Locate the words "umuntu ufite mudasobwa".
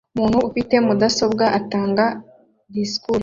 0.15-1.45